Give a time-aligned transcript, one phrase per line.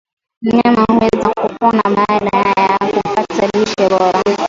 [0.43, 4.23] Mnyama huweza kupona baada ya kupata lishe bora